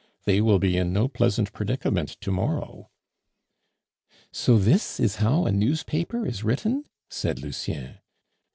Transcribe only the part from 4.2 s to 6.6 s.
"So this is how a newspaper is